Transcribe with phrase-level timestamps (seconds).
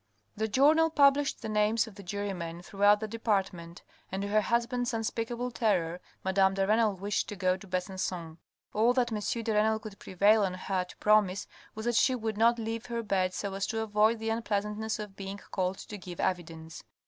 [0.35, 4.41] The journal published the names of the jurymen through out the department, and to her
[4.41, 8.39] husband's unspeakable terror, madame de Renal wished to go to Besancon.
[8.73, 9.43] All that M.
[9.43, 11.45] de Renal could prevail on her to promise
[11.75, 15.15] was that she would not leave her bed so as to avoid the unpleasantness of
[15.15, 16.83] being called to give evidence.